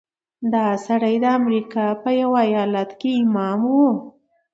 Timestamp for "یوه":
2.21-2.39